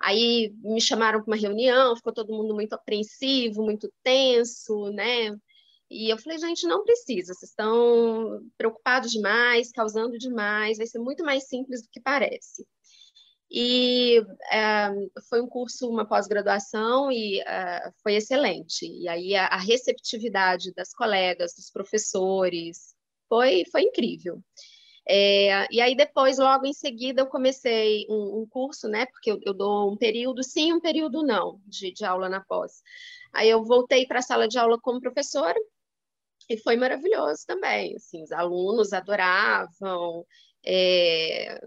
[0.00, 5.36] Aí me chamaram para uma reunião, ficou todo mundo muito apreensivo, muito tenso, né?
[5.90, 11.24] E eu falei, gente, não precisa, vocês estão preocupados demais, causando demais, vai ser muito
[11.24, 12.66] mais simples do que parece.
[13.50, 14.88] E é,
[15.28, 18.86] foi um curso, uma pós-graduação, e é, foi excelente.
[18.86, 22.94] E aí a, a, receptividade das colegas, dos professores,
[23.28, 24.42] foi, foi incrível.
[25.08, 29.06] É, e aí depois, logo em seguida, eu comecei um, um curso, né?
[29.06, 32.82] Porque eu, eu, dou um período sim, um período não, de, de aula na pós.
[33.32, 35.58] Aí eu voltei para a sala de aula como professora,
[36.48, 37.94] e foi maravilhoso também.
[37.96, 40.24] Assim, os alunos adoravam,
[40.66, 41.60] é,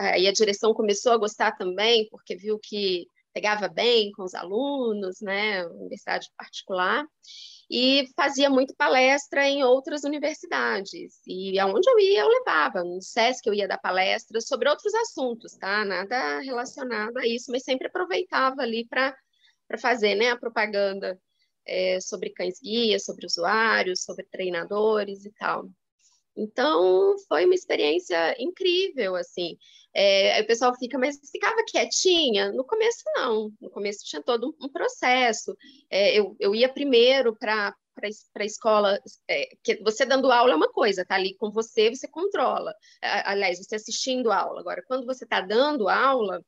[0.00, 5.20] aí a direção começou a gostar também, porque viu que pegava bem com os alunos,
[5.20, 7.04] né, universidade particular,
[7.70, 11.20] e fazia muito palestra em outras universidades.
[11.26, 12.82] E aonde eu ia, eu levava.
[12.82, 15.84] No SESC eu ia dar palestras sobre outros assuntos, tá?
[15.84, 19.14] Nada relacionado a isso, mas sempre aproveitava ali para
[19.78, 21.16] fazer né, a propaganda
[21.64, 25.70] é, sobre cães-guia, sobre usuários, sobre treinadores e tal.
[26.40, 29.58] Então, foi uma experiência incrível, assim.
[29.94, 32.50] É, o pessoal fica, mas ficava quietinha?
[32.52, 33.52] No começo, não.
[33.60, 35.54] No começo tinha todo um processo.
[35.90, 37.74] É, eu, eu ia primeiro para
[38.32, 38.98] para a escola,
[39.28, 42.72] é, que você dando aula é uma coisa, tá ali com você, você controla.
[43.02, 44.60] Aliás, você assistindo aula.
[44.60, 46.40] Agora, quando você está dando aula,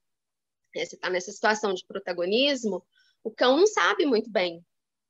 [0.74, 2.82] é, você está nessa situação de protagonismo,
[3.22, 4.64] o cão não sabe muito bem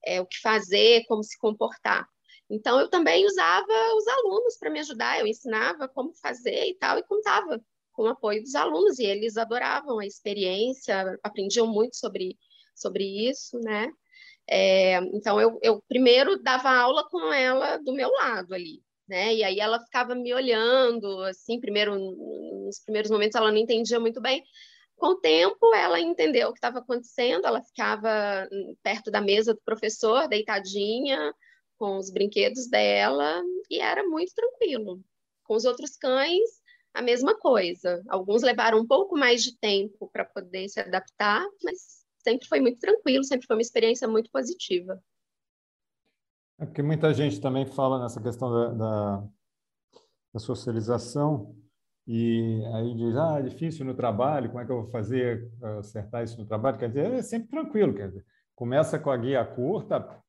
[0.04, 2.08] é, o que fazer, como se comportar.
[2.52, 6.98] Então, eu também usava os alunos para me ajudar, eu ensinava como fazer e tal,
[6.98, 7.58] e contava
[7.92, 12.36] com o apoio dos alunos, e eles adoravam a experiência, aprendiam muito sobre,
[12.74, 13.90] sobre isso, né?
[14.46, 19.34] É, então, eu, eu primeiro dava aula com ela do meu lado ali, né?
[19.34, 24.20] E aí ela ficava me olhando, assim, primeiro, nos primeiros momentos ela não entendia muito
[24.20, 24.44] bem,
[24.96, 28.46] com o tempo, ela entendeu o que estava acontecendo, ela ficava
[28.82, 31.34] perto da mesa do professor, deitadinha,
[31.82, 35.02] com os brinquedos dela e era muito tranquilo.
[35.42, 36.62] Com os outros cães,
[36.94, 38.00] a mesma coisa.
[38.08, 42.78] Alguns levaram um pouco mais de tempo para poder se adaptar, mas sempre foi muito
[42.78, 45.02] tranquilo, sempre foi uma experiência muito positiva.
[46.60, 49.28] É porque muita gente também fala nessa questão da, da,
[50.34, 51.56] da socialização
[52.06, 56.22] e aí diz, ah, é difícil no trabalho, como é que eu vou fazer acertar
[56.22, 56.78] isso no trabalho?
[56.78, 60.22] Quer dizer, é sempre tranquilo, quer dizer, começa com a guia curta,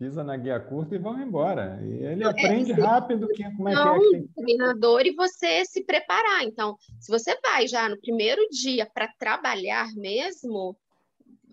[0.00, 1.78] pisa na guia curta e vão embora.
[1.82, 4.20] E ele não, aprende é, rápido que, como é não, que é.
[4.20, 6.42] Que treinador e você se preparar.
[6.42, 10.74] Então, se você vai já no primeiro dia para trabalhar mesmo,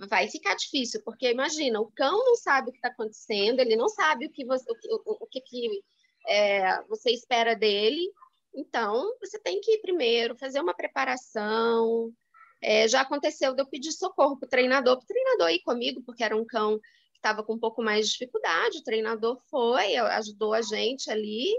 [0.10, 3.90] vai ficar difícil, porque imagina, o cão não sabe o que está acontecendo, ele não
[3.90, 5.84] sabe o que você, o, o que, que
[6.26, 8.10] é, você espera dele.
[8.56, 12.14] Então, você tem que ir primeiro fazer uma preparação.
[12.62, 16.02] É, já aconteceu de eu pedir socorro para o treinador, para o treinador ir comigo,
[16.06, 16.80] porque era um cão
[17.18, 21.52] estava com um pouco mais de dificuldade, o treinador foi, ajudou a gente ali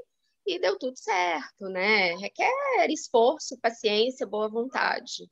[0.46, 2.14] e deu tudo certo, né?
[2.16, 5.30] Requer esforço, paciência, boa vontade.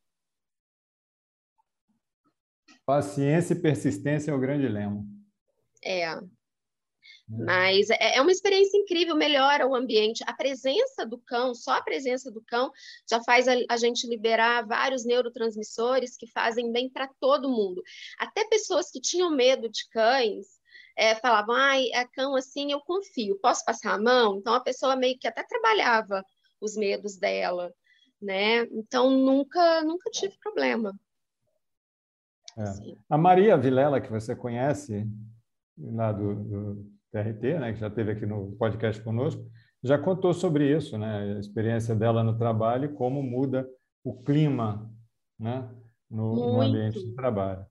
[2.85, 5.05] Paciência e persistência é o grande lema.
[5.83, 6.07] É.
[7.29, 10.23] Mas é, é uma experiência incrível, melhora o ambiente.
[10.27, 12.71] A presença do cão, só a presença do cão,
[13.11, 17.83] já faz a, a gente liberar vários neurotransmissores que fazem bem para todo mundo.
[18.19, 20.47] Até pessoas que tinham medo de cães
[20.97, 24.37] é, falavam, ai, é cão assim, eu confio, posso passar a mão?
[24.37, 26.25] Então a pessoa meio que até trabalhava
[26.61, 27.75] os medos dela,
[28.23, 28.63] né?
[28.71, 30.99] Então nunca, nunca tive problema.
[32.57, 32.97] É.
[33.11, 35.07] A Maria Vilela, que você conhece,
[35.77, 39.45] lá do, do TRT, né, que já esteve aqui no podcast conosco,
[39.83, 43.69] já contou sobre isso, né, a experiência dela no trabalho e como muda
[44.05, 44.91] o clima
[45.39, 45.69] né,
[46.11, 47.65] no, no ambiente de trabalho.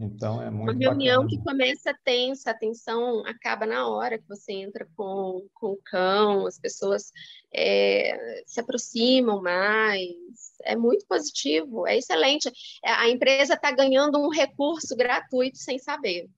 [0.00, 1.28] Então, é muito Uma reunião bacana.
[1.28, 6.46] que começa tensa, a tensão acaba na hora que você entra com, com o cão,
[6.46, 7.10] as pessoas
[7.52, 10.14] é, se aproximam mais,
[10.62, 12.48] é muito positivo, é excelente.
[12.84, 16.28] A empresa está ganhando um recurso gratuito sem saber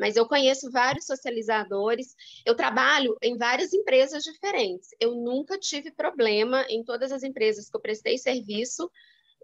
[0.00, 2.16] mas eu conheço vários socializadores.
[2.46, 4.88] Eu trabalho em várias empresas diferentes.
[4.98, 8.90] Eu nunca tive problema em todas as empresas que eu prestei serviço.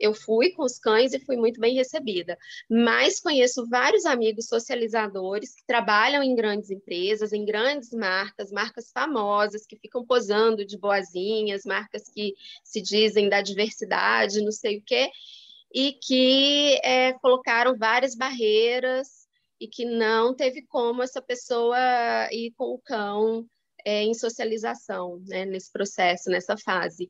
[0.00, 2.38] Eu fui com os cães e fui muito bem recebida.
[2.70, 9.66] Mas conheço vários amigos socializadores que trabalham em grandes empresas, em grandes marcas, marcas famosas,
[9.66, 15.10] que ficam posando de boazinhas, marcas que se dizem da diversidade, não sei o quê,
[15.70, 19.25] e que é, colocaram várias barreiras
[19.60, 21.78] e que não teve como essa pessoa
[22.30, 23.46] ir com o cão
[23.84, 27.08] é, em socialização, né, nesse processo, nessa fase.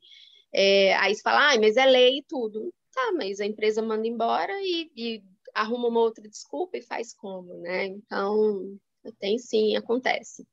[0.53, 2.73] É, aí você fala, ah, mas é lei e tudo.
[2.93, 7.53] Tá, mas a empresa manda embora e, e arruma uma outra desculpa e faz como,
[7.61, 7.85] né?
[7.85, 8.77] Então,
[9.19, 10.47] tem sim, acontece.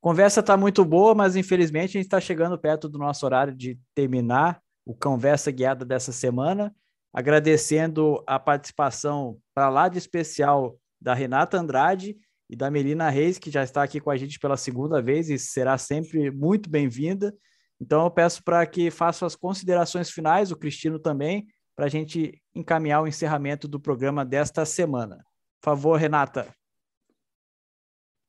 [0.00, 3.78] Conversa está muito boa, mas infelizmente a gente está chegando perto do nosso horário de
[3.94, 6.74] terminar o Conversa Guiada dessa semana.
[7.12, 12.16] Agradecendo a participação para lá de especial da Renata Andrade
[12.48, 15.38] e da Melina Reis, que já está aqui com a gente pela segunda vez e
[15.38, 17.34] será sempre muito bem-vinda.
[17.80, 22.40] Então, eu peço para que faça as considerações finais, o Cristino também, para a gente
[22.54, 25.16] encaminhar o encerramento do programa desta semana.
[25.60, 26.54] Por favor, Renata.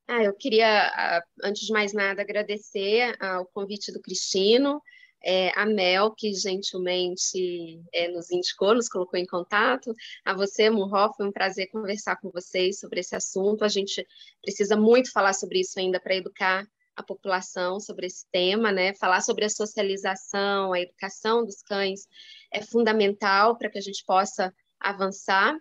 [0.08, 4.82] Ah, eu queria, ah, antes de mais nada, agradecer ao convite do Cristino
[5.24, 9.94] é, a Mel, que gentilmente é, nos indicou, nos colocou em contato.
[10.26, 13.64] A você, Murro, foi um prazer conversar com vocês sobre esse assunto.
[13.64, 14.06] A gente
[14.42, 18.94] precisa muito falar sobre isso ainda para educar a população sobre esse tema, né?
[18.96, 22.08] Falar sobre a socialização, a educação dos cães
[22.52, 25.58] é fundamental para que a gente possa avançar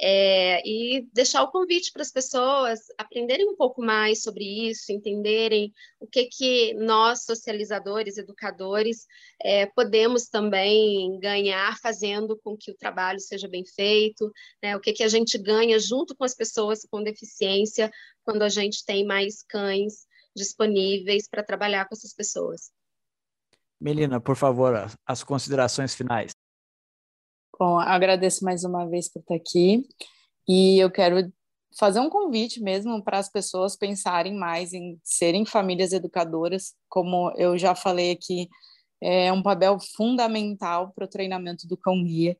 [0.00, 5.72] é, e deixar o convite para as pessoas aprenderem um pouco mais sobre isso, entenderem
[5.98, 9.06] o que que nós socializadores, educadores,
[9.42, 14.30] é, podemos também ganhar fazendo com que o trabalho seja bem feito,
[14.62, 14.76] né?
[14.76, 17.90] O que que a gente ganha junto com as pessoas com deficiência
[18.24, 20.06] quando a gente tem mais cães
[20.36, 22.70] disponíveis para trabalhar com essas pessoas.
[23.80, 24.74] Melina, por favor,
[25.06, 26.37] as considerações finais.
[27.58, 29.84] Bom, agradeço mais uma vez por estar aqui.
[30.46, 31.32] E eu quero
[31.76, 37.58] fazer um convite mesmo para as pessoas pensarem mais em serem famílias educadoras, como eu
[37.58, 38.48] já falei aqui,
[39.00, 42.38] é um papel fundamental para o treinamento do cão guia.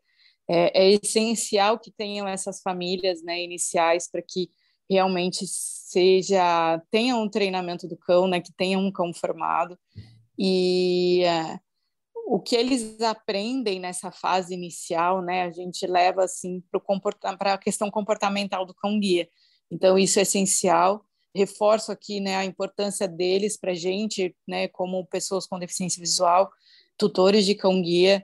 [0.49, 4.49] É, é, essencial que tenham essas famílias né, iniciais para que
[4.89, 9.77] realmente seja tenham um treinamento do cão, né, que tenham um cão formado.
[10.39, 11.61] E é,
[12.31, 16.63] o que eles aprendem nessa fase inicial, né, a gente leva assim
[17.39, 19.27] para a questão comportamental do cão guia.
[19.71, 21.03] Então isso é essencial.
[21.35, 26.51] Reforço aqui, né, a importância deles para gente, né, como pessoas com deficiência visual,
[26.99, 28.23] tutores de cão guia.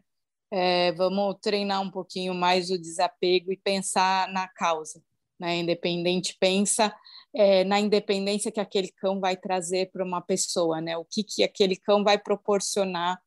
[0.53, 5.03] É, vamos treinar um pouquinho mais o desapego e pensar na causa.
[5.41, 5.57] Né?
[5.57, 6.95] Independente pensa
[7.35, 10.97] é, na independência que aquele cão vai trazer para uma pessoa, né?
[10.97, 13.19] O que que aquele cão vai proporcionar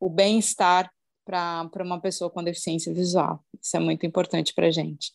[0.00, 0.90] o bem-estar
[1.24, 3.42] para uma pessoa com deficiência visual.
[3.60, 5.12] Isso é muito importante para a gente.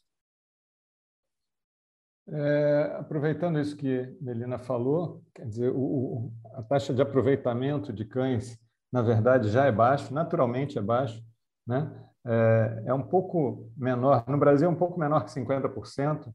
[2.31, 8.59] É, aproveitando isso que Melina falou, quer dizer, o, a taxa de aproveitamento de cães,
[8.91, 11.23] na verdade, já é baixo, naturalmente é baixo,
[11.65, 11.91] né?
[12.25, 16.31] É, é um pouco menor, no Brasil é um pouco menor que 50%,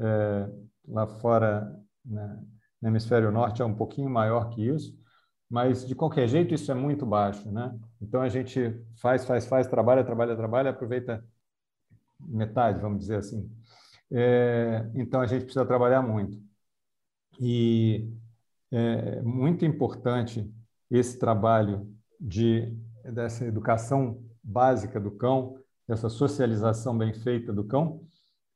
[0.00, 0.50] é,
[0.88, 1.72] lá fora,
[2.04, 2.42] né,
[2.82, 4.98] no hemisfério norte, é um pouquinho maior que isso,
[5.48, 7.78] mas de qualquer jeito isso é muito baixo, né?
[8.00, 11.24] Então a gente faz, faz, faz, trabalha, trabalha, trabalha, aproveita
[12.20, 13.50] metade, vamos dizer assim.
[14.10, 16.40] É, então a gente precisa trabalhar muito.
[17.40, 18.10] E
[18.72, 20.52] é muito importante
[20.90, 28.04] esse trabalho de dessa educação básica do cão, dessa socialização bem feita do cão,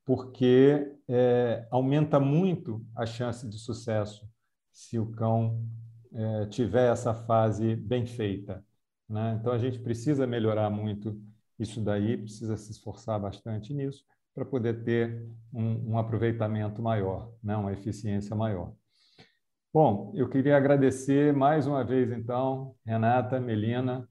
[0.05, 4.29] porque é, aumenta muito a chance de sucesso
[4.73, 5.65] se o cão
[6.13, 8.65] é, tiver essa fase bem feita.
[9.09, 9.39] Né?
[9.41, 11.21] Então, a gente precisa melhorar muito
[11.59, 14.05] isso daí, precisa se esforçar bastante nisso
[14.35, 17.57] para poder ter um, um aproveitamento maior, né?
[17.57, 18.73] uma eficiência maior.
[19.73, 24.09] Bom, eu queria agradecer mais uma vez, então, Renata, Melina.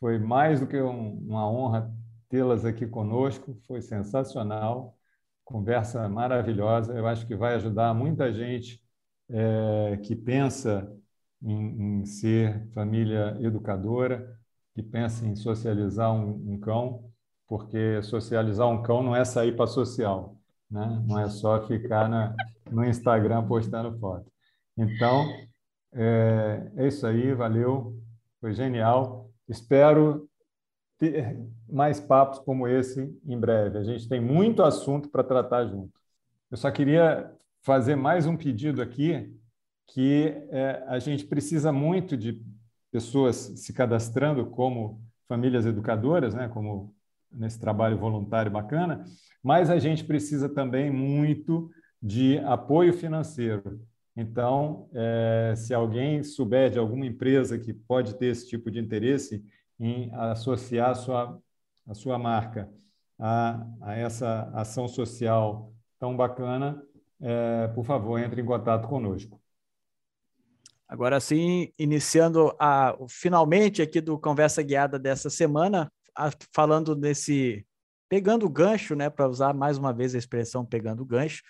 [0.00, 1.92] Foi mais do que um, uma honra
[2.28, 4.96] tê-las aqui conosco, foi sensacional,
[5.44, 6.94] conversa maravilhosa.
[6.94, 8.82] Eu acho que vai ajudar muita gente
[9.30, 10.94] é, que pensa
[11.42, 14.36] em, em, ser família educadora,
[14.74, 17.04] que pensa em socializar um, um cão,
[17.46, 20.36] porque socializar um cão não é sair para social,
[20.70, 21.02] né?
[21.06, 22.34] não é só ficar na,
[22.70, 24.30] no Instagram postando foto.
[24.76, 25.26] Então,
[25.92, 27.96] é, é isso aí, valeu,
[28.40, 29.30] foi genial.
[29.48, 30.28] Espero
[30.98, 33.78] ter mais papos como esse em breve.
[33.78, 35.92] A gente tem muito assunto para tratar junto.
[36.50, 37.32] Eu só queria
[37.62, 39.32] fazer mais um pedido aqui,
[39.88, 42.42] que é, a gente precisa muito de
[42.90, 46.94] pessoas se cadastrando como famílias educadoras, né, como
[47.30, 49.04] nesse trabalho voluntário bacana,
[49.42, 51.70] mas a gente precisa também muito
[52.02, 53.80] de apoio financeiro.
[54.16, 59.44] Então, é, se alguém souber de alguma empresa que pode ter esse tipo de interesse
[59.78, 61.40] em associar a sua,
[61.86, 62.68] a sua marca
[63.18, 66.82] a, a essa ação social tão bacana,
[67.20, 69.37] é, por favor, entre em contato conosco.
[70.88, 77.66] Agora sim, iniciando a, finalmente aqui do Conversa Guiada dessa semana, a, falando desse,
[78.08, 81.42] pegando o gancho, né, para usar mais uma vez a expressão pegando o gancho,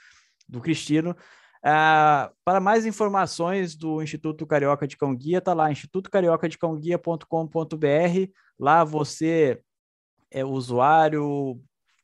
[0.49, 1.12] do Cristino.
[1.59, 8.32] Uh, para mais informações do Instituto Carioca de Cão Guia, está lá, institutocariocadecãoguia.com.br.
[8.59, 9.62] Lá você
[10.30, 11.62] é usuário,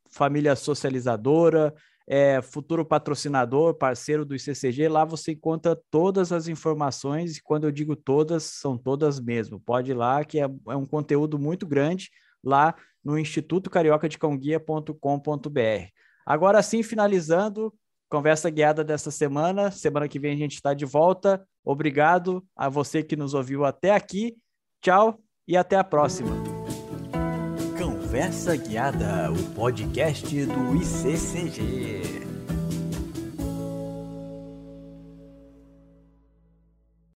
[0.08, 1.74] família socializadora,
[2.06, 7.70] é, futuro patrocinador, parceiro do ICCG, lá você encontra todas as informações, e quando eu
[7.70, 9.58] digo todas, são todas mesmo.
[9.58, 12.10] Pode ir lá, que é, é um conteúdo muito grande,
[12.42, 15.88] lá no Instituto Carioca de Guia.com.br.
[16.26, 17.72] Agora sim, finalizando,
[18.08, 19.70] conversa guiada dessa semana.
[19.70, 21.46] Semana que vem a gente está de volta.
[21.64, 24.36] Obrigado a você que nos ouviu até aqui.
[24.80, 26.53] Tchau e até a próxima.
[28.14, 32.33] Conversa Guiada, o podcast do ICCG.